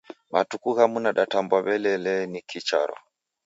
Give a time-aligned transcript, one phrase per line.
[0.31, 2.95] Matuku ghamu nadatambwa w'ele lee niki charo.